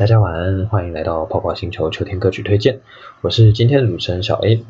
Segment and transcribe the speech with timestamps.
[0.00, 2.80] 大家晚安，欢迎来到泡泡星球秋天歌曲推荐。
[3.20, 4.64] 我是今天的主持人小 A。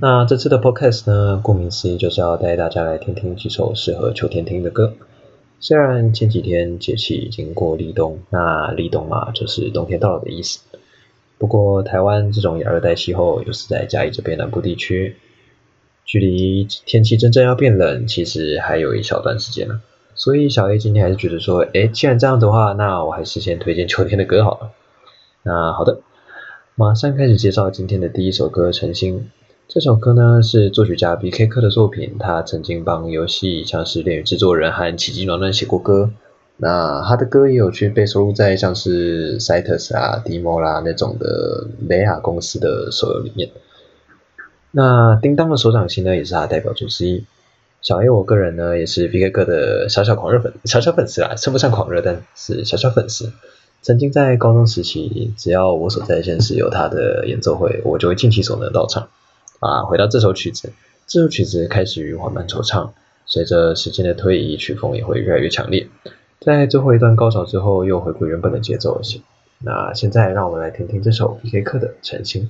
[0.00, 4.94] 那这次的 Podcast 呢，顾名思义就是要带大家来听听几首适合秋天听的歌。
[5.60, 10.58] 虽然前几天节气已经过立冬，那立冬嘛，就是冬天到了的意思。
[11.38, 15.14] 不过台湾这种亚热带气候，又是在嘉义这边南部地区，
[16.04, 19.80] 距离天气真正要变冷，其实还有一小段时间呢。
[20.18, 24.70] 所以小 A 今天还是觉得说，诶，既然这样的话，那我还是先推荐秋天的歌好了。
[25.44, 26.00] 那好的，
[26.74, 29.20] 马上开始介绍今天的第一首歌《晨星》。
[29.68, 36.10] 这首歌呢是作曲家 BK 克的作品，他曾经帮游戏像是《恋与制作人》和《奇迹暖暖》写过歌。
[36.56, 43.50] 那他的歌也有去被收录在像是 Citus 啊、Demo 啦那种的雷亚公司的手游里面。
[44.72, 47.24] 那叮当的手掌心呢，也是他的代表作之一。
[47.80, 53.32] 小 A，我个人呢也是 BK 克的小小狂热粉，小小粉丝啦，称不上狂热，但是小小粉丝。
[53.80, 59.08] 曾经在高中时期，只要我所在县市有他的演奏会，我就会尽其所能到场。
[59.60, 60.72] 啊，回到这首曲子，
[61.06, 62.90] 这首曲子开始于缓慢惆怅，
[63.24, 65.88] 随着时间的推移，曲风也会越来越强烈。
[66.40, 69.22] 在最后一段高潮之后，又回归原本的节奏型。
[69.60, 72.42] 那现在让我们来听听这首 BK 克的《晨星》。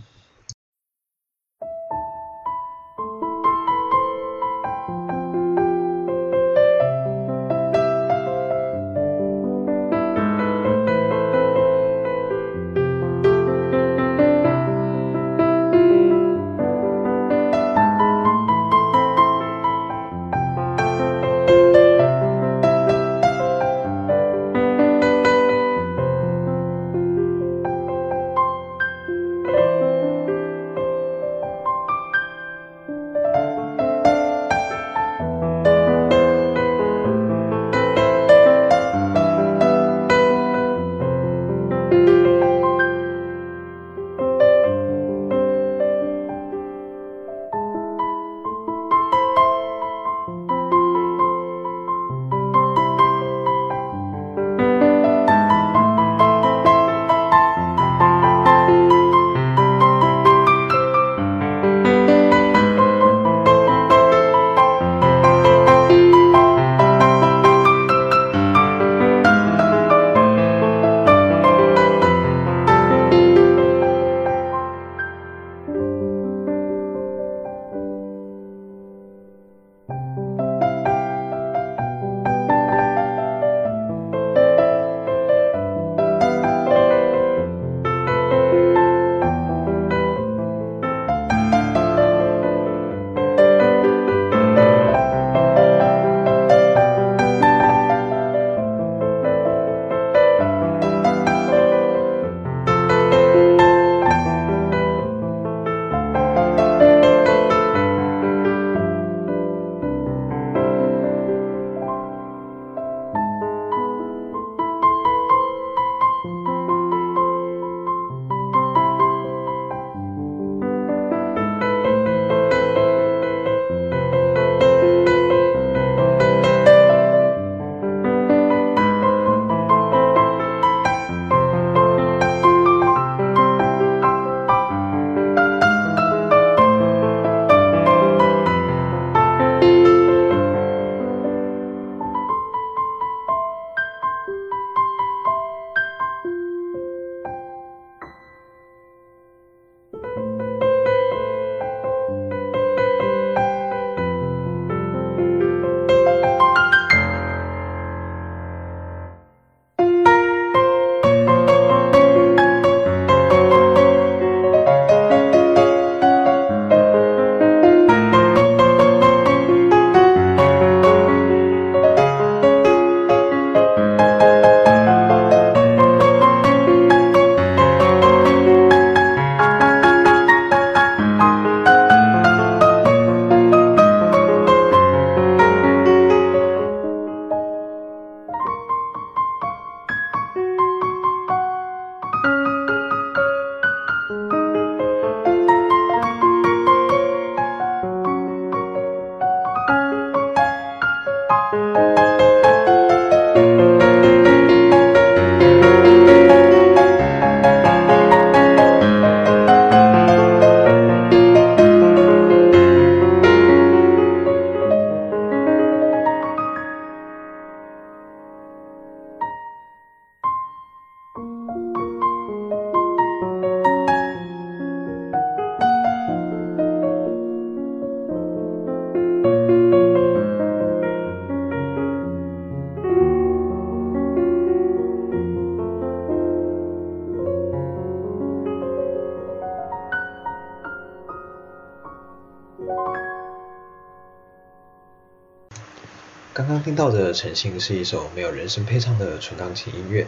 [247.08, 250.06] 的《诚信》是一首没有人声配唱的纯钢琴音乐。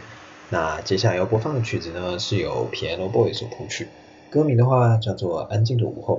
[0.51, 3.89] 那接下来要播放的曲子呢，是由 Piano Boy 所谱曲，
[4.29, 6.17] 歌名的话叫做《安静的午后》。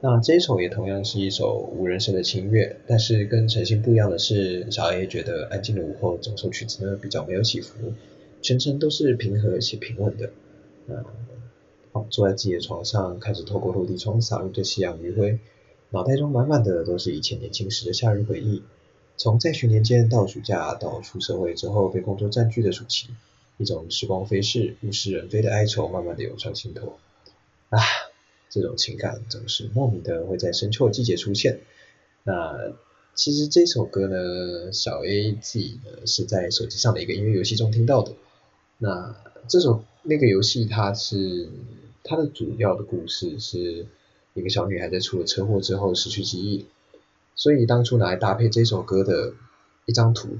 [0.00, 7.92] 那这一首也同样是一首无人声的轻音乐，但是跟《诚信》不一样的是，小 A 觉得《安静的午后》整首曲子呢比较没有起伏，
[8.40, 10.30] 全程都是平和且平稳的。
[10.88, 11.04] 嗯
[11.92, 15.38] 好，坐在自己的床上，开始透过落地窗洒入的夕阳余晖，
[15.90, 18.62] 脑袋中满满的都是以前年轻时的夏日回忆。
[19.22, 23.06] 从在学年间到暑假，到出社会之后被工作占据的暑期。
[23.56, 26.98] 一种时光飞逝、物是人非的哀愁，慢慢的涌上心头。
[27.68, 27.78] 啊，
[28.50, 31.60] 这种情感总是莫名的会在深秋的季节出现。
[32.24, 32.72] 那
[33.14, 38.14] 其实这首歌呢，小 A 自己呢是在手机上的一个音乐游戏中听到的。
[38.78, 39.14] 那
[39.46, 41.48] 这首那个游戏，它是
[42.02, 43.86] 它的主要的故事是
[44.34, 46.66] 一个小女孩在出了车祸之后失去记忆，
[47.42, 49.32] 所以当初拿来搭配这首歌的
[49.84, 50.38] 一张图，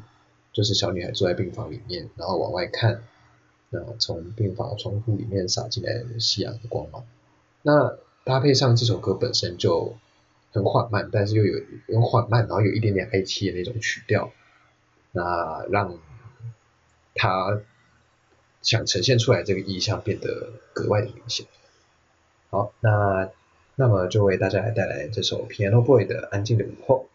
[0.52, 3.02] 就是小女孩坐在病房里面，然后往外看。
[3.70, 7.04] 那从病房窗户里面洒进来的夕阳的光芒，
[7.62, 9.96] 那搭配上这首歌本身就
[10.52, 14.31] 很缓慢，但是又有很缓慢，然后有一点点哀凄的那种曲调，
[15.10, 15.99] 那让
[17.16, 17.60] 他
[18.60, 21.46] 想呈现出来这个意象变得格外的明显。
[22.50, 23.28] 好，那
[23.75, 27.09] 那么就为大家来带来这首 Piano Boy 的《安静的午后》。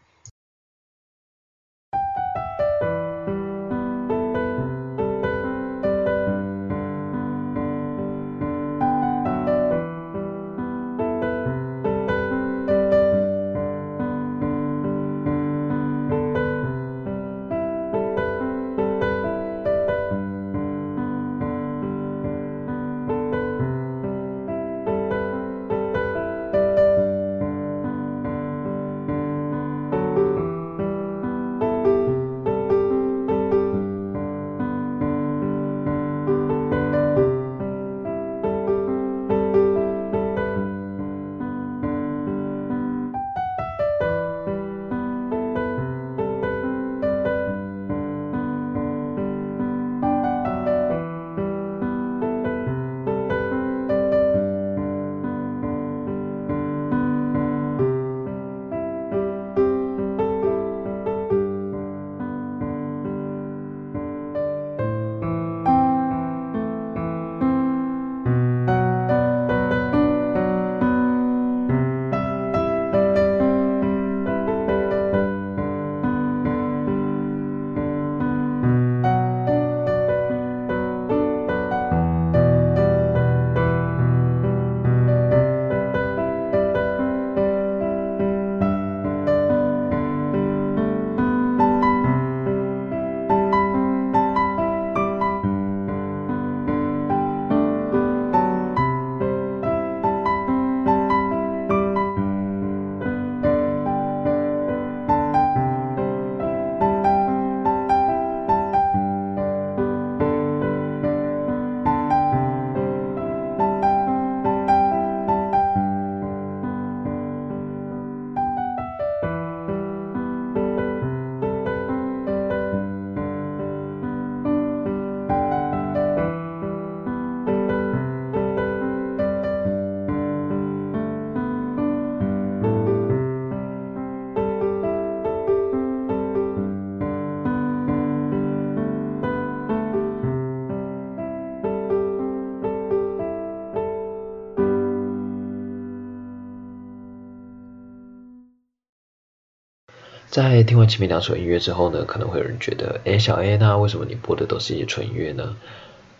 [150.38, 155.58] 在听完前面两首音乐之后呢，可能会有人觉得，哎，小 A，那为什么你播的都是一些纯音乐呢？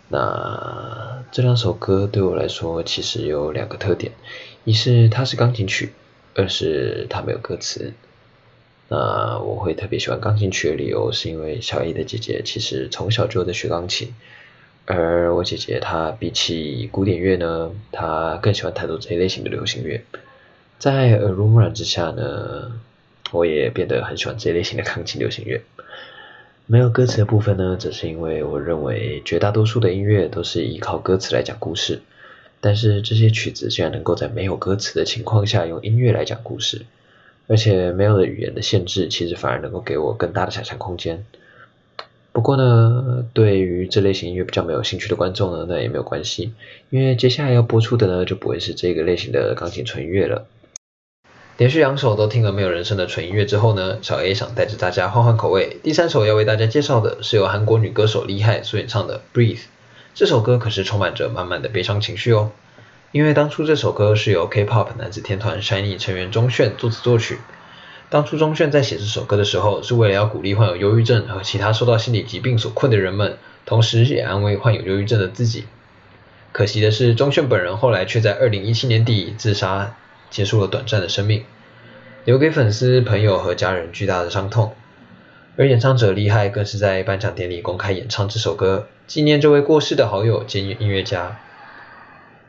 [0.08, 4.10] 那这两首歌对我来说其实有两个特点，
[4.64, 5.92] 一是它是钢琴曲，
[6.34, 7.92] 二是它没有歌词。
[8.88, 14.16] 那我会特别喜欢钢琴曲的理由，是因为小 A 的姐姐其实从小就在学钢琴，
[14.86, 20.02] 而我姐姐她比起古典乐呢，她更喜欢弹奏这一类型的流行乐，
[20.80, 22.80] 在耳濡目染之下呢。
[23.32, 25.62] 我也变得很喜欢这类型的钢琴流行乐。
[26.66, 32.02] 没有歌词的部分呢，只是因为我认为绝大多数的音乐都是依靠歌词来讲故事，
[32.60, 36.82] 但是这些曲子竟然能够在没有歌词的情况下用音乐来讲故事，
[37.46, 41.24] 而且没有了语言的限制，其实反而能够给我更大的想象空间。
[42.32, 46.52] 不过呢，对于这类型音乐比较没有兴趣的观众呢，那也没有关系，
[46.90, 50.46] 因为接下来要播出的呢，就不会是这个类型的钢琴纯乐了。
[51.58, 55.80] 连续两首都听了没有人声的纯音乐之后呢，小 A 想带着大家换换口味。
[55.82, 59.56] 第三首要为大家介绍的是由韩国女歌手李海所演唱的《Breathe》。
[60.14, 62.52] 这首歌可是充满着满满的悲伤情绪哦。
[63.10, 67.38] 因为当初这首歌是由 K-pop 男子天团 SHINee 成员钟铉作词作曲。
[68.08, 73.36] 当初钟铉在写这首歌的时候，是为了要鼓励患有忧郁症和其他受到心理疾病所困的人们，
[73.66, 75.64] 同时也安慰患有忧郁症的自己。
[76.52, 79.96] 可惜的是，钟铉本人后来却在2017年底自杀。
[80.30, 81.44] 结束了短暂的生命，
[82.24, 84.74] 留给粉丝、朋友和家人巨大的伤痛。
[85.56, 91.40] 而演唱者厉害更是在颁奖典礼公开演唱这首歌，纪念这位过世的好友兼音乐家。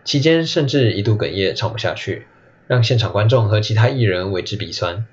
[0.04, 2.28] 期间甚至一度哽咽，唱不下去，
[2.68, 5.06] 让现场观众和其他艺人为之鼻酸。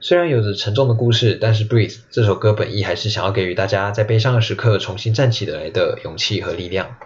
[0.00, 6.96] 虽然有着沉重的故事，但是《Breathe》这首歌本意还是想要给予大家在悲伤的时刻重新站起来的勇气和力量。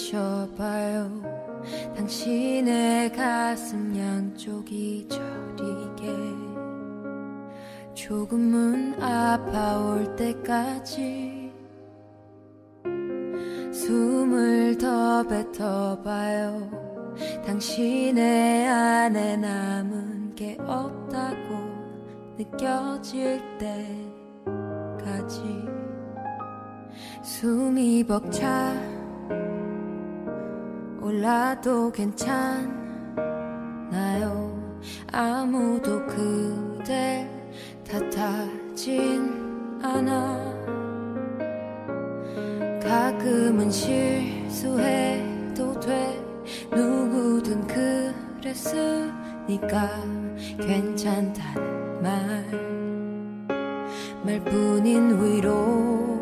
[0.00, 1.22] 마셔봐요.
[1.94, 6.08] 당신의 가슴 양쪽이 저리게.
[7.92, 11.52] 조금은 아파올 때까지
[13.72, 16.70] 숨을 더 뱉어봐요.
[17.44, 21.60] 당신의 안에 남은 게 없다고
[22.38, 25.42] 느껴질 때까지
[27.22, 28.89] 숨이 벅차
[31.10, 32.70] 올라도 괜찮나요.
[35.10, 37.28] 아무도 그댈
[37.84, 40.38] 탓하진 않아.
[42.80, 44.60] 가끔은 실수해도
[45.80, 46.24] 돼.
[46.70, 47.66] 누구든
[48.40, 49.90] 그랬으니까
[50.60, 52.70] 괜찮다는 말.
[54.24, 56.19] 말뿐인 위로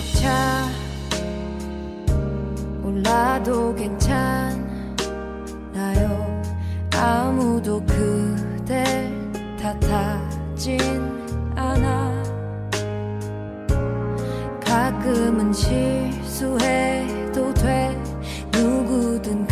[0.00, 0.66] 벅차
[2.82, 4.62] 올라도 괜찮나요.
[6.94, 9.12] 아무도 그댈
[9.60, 10.80] 탓하진
[11.54, 12.22] 않아.
[14.64, 17.94] 가끔은 실수해도 돼.
[18.52, 19.46] 누구든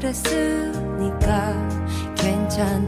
[0.00, 1.54] 그랬으니까
[2.16, 2.87] 괜찮다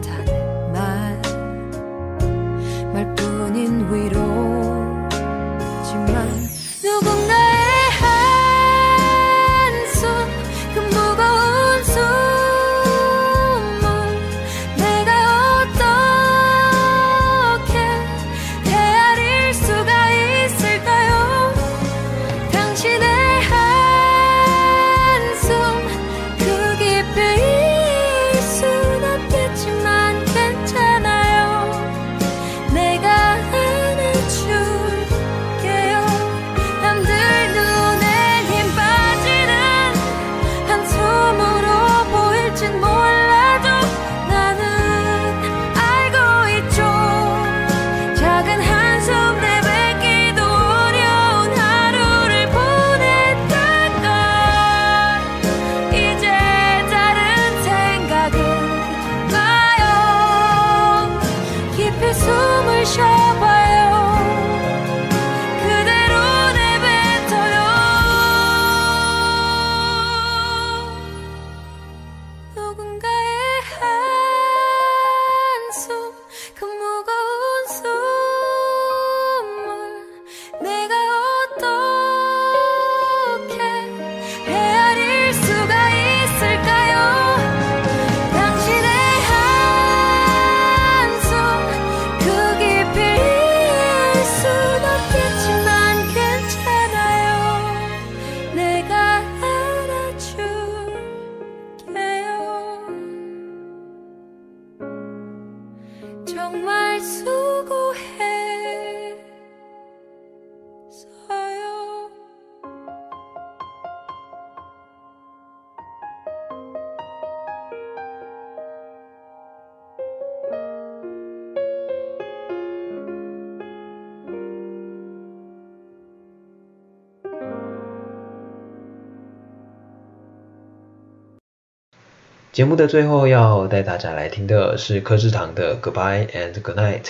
[132.53, 137.03] 节目的最后要带大家来听的是柯智堂的《Goodbye and Good Night》，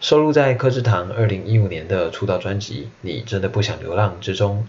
[0.00, 4.66] 收录在柯智堂二零一五年的出道专辑《你真的不想流浪》之中。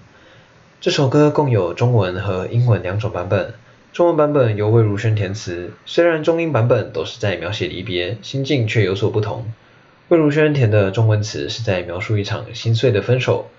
[0.79, 3.53] 这首歌共有中文和英文两种版本，
[3.91, 9.51] 中文版本由魏如萱填词，虽然中英版本都是在描写离别，心境却有所不同。
[10.07, 13.49] 魏如萱填的中文词是在描述一场心碎的分手，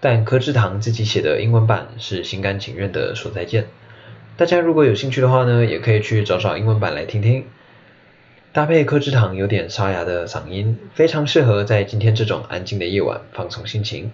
[0.00, 3.66] 但柯智堂自己写的英文版是心甘情愿的说再见。
[4.38, 7.44] 大家如果有兴趣的话呢，也可以去找找英文版来听听，
[8.52, 14.12] 搭配柯志堂有点沙哑的嗓音，非常适合在今天这种安静的夜晚放松心情。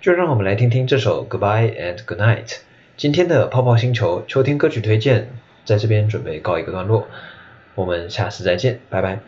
[0.00, 2.58] 就让我们来听听这首 Goodbye and Good Night。
[2.96, 5.30] 今天的泡泡星球秋天歌曲推荐，
[5.64, 7.08] 在这边准备告一个段落。
[7.74, 9.18] 我们下次再见，拜拜。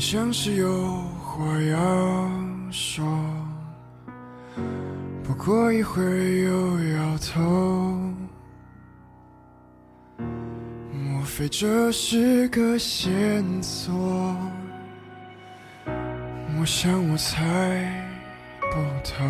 [0.00, 2.30] 像是有话要
[2.72, 3.04] 说，
[5.22, 8.10] 不过一会儿又摇头。
[10.90, 13.94] 莫非这是个线索？
[16.58, 17.38] 我想我猜
[18.58, 19.22] 不透，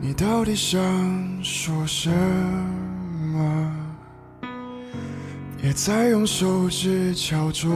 [0.00, 0.80] 你到底想
[1.42, 2.81] 说什么？
[5.72, 7.66] 也在用手指敲着，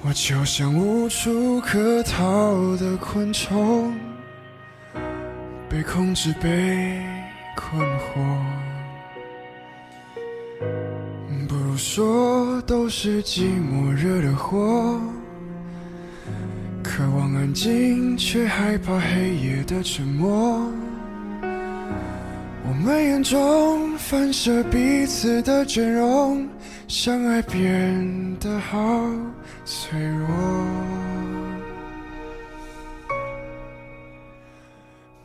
[0.00, 3.94] 我就像无处可逃的昆虫，
[5.68, 7.04] 被控制，被
[7.54, 8.14] 困惑。
[11.46, 14.98] 不如说都是寂寞惹的祸，
[16.82, 20.65] 渴望安静，却害怕黑夜的沉默。
[22.78, 26.46] 我们眼中反射彼此的倦容，
[26.86, 29.10] 相爱变得好
[29.64, 30.28] 脆弱。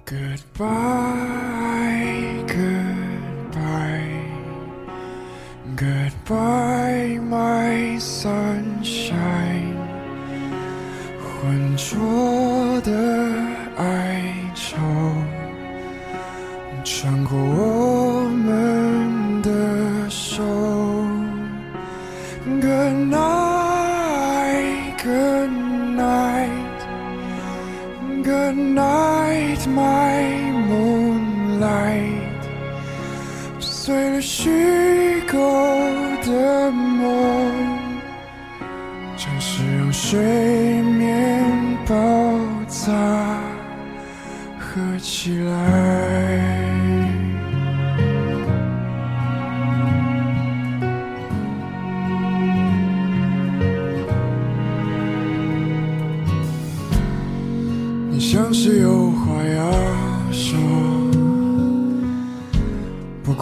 [0.05, 0.71] Goodbye,
[2.47, 4.21] goodbye,
[5.77, 9.75] goodbye, my sunshine。
[11.19, 13.40] 浑浊的
[17.31, 19.49] 过我们的
[20.09, 20.43] 手
[22.43, 25.51] ，Good night, Good
[25.95, 26.81] night,
[28.21, 32.11] Good night, my moonlight。
[33.61, 35.39] 碎了虚构
[36.25, 37.07] 的梦，
[39.15, 40.19] 暂时让睡
[40.81, 41.45] 眠
[41.87, 41.95] 爆
[42.67, 42.91] 炸，
[44.59, 46.10] 合起来。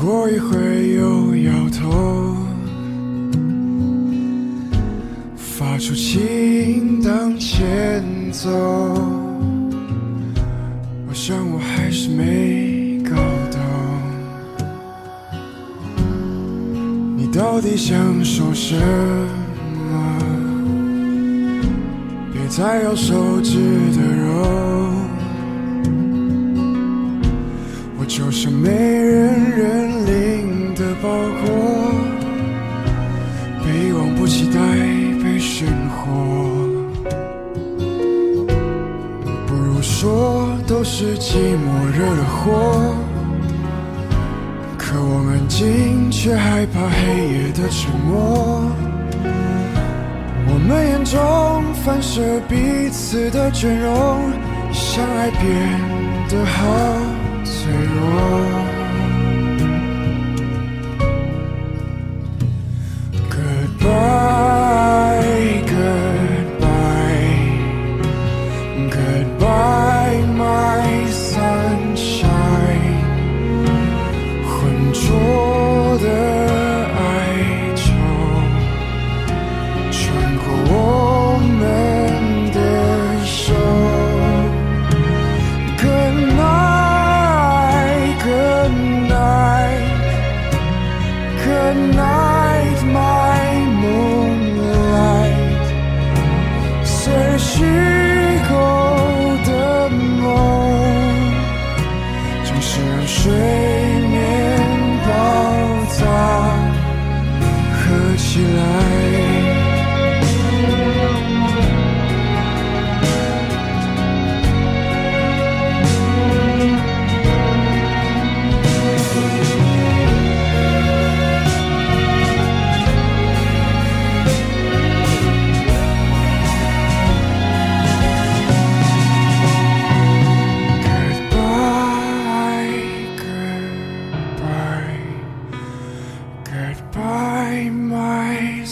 [0.01, 2.33] 过一会又摇头，
[5.35, 8.49] 发出情当前奏。
[11.05, 13.17] 我想我还是没搞
[13.51, 13.59] 懂，
[17.17, 20.17] 你到底想说什么？
[22.31, 23.59] 别再咬手指
[23.97, 24.29] 的肉。
[28.01, 28.98] 我就像没
[41.01, 42.93] 是寂寞惹的祸，
[44.77, 48.69] 渴望安静却害怕黑夜的沉默，
[50.45, 54.33] 我们眼中反射彼此的倦容，
[54.73, 55.79] 相爱变
[56.27, 56.67] 得好。
[57.45, 58.58] 脆弱。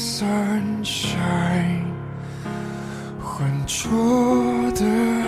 [0.08, 1.84] sunshine
[3.22, 3.91] 浑浊
[4.72, 5.27] 的